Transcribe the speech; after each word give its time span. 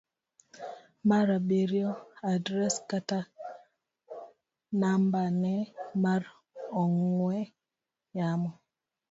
mar 1.09 1.27
abiriyo. 1.37 1.91
Adres 2.33 2.73
kata 2.89 3.19
nambane 4.79 5.55
mar 6.03 6.21
ong'we 6.81 7.37
yamo 8.17 8.49